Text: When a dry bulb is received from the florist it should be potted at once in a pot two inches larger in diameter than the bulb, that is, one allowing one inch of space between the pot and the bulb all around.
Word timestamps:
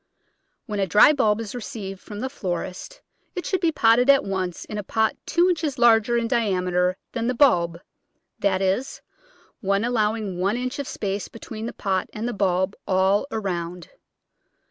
When 0.65 0.79
a 0.79 0.87
dry 0.87 1.13
bulb 1.13 1.39
is 1.41 1.53
received 1.53 1.99
from 1.99 2.21
the 2.21 2.29
florist 2.31 3.03
it 3.35 3.45
should 3.45 3.61
be 3.61 3.71
potted 3.71 4.09
at 4.09 4.23
once 4.23 4.65
in 4.65 4.79
a 4.79 4.83
pot 4.83 5.15
two 5.27 5.47
inches 5.47 5.77
larger 5.77 6.17
in 6.17 6.27
diameter 6.27 6.97
than 7.11 7.27
the 7.27 7.35
bulb, 7.35 7.79
that 8.39 8.63
is, 8.63 9.03
one 9.59 9.85
allowing 9.85 10.39
one 10.39 10.57
inch 10.57 10.79
of 10.79 10.87
space 10.87 11.27
between 11.27 11.67
the 11.67 11.71
pot 11.73 12.09
and 12.13 12.27
the 12.27 12.33
bulb 12.33 12.75
all 12.87 13.27
around. 13.29 13.89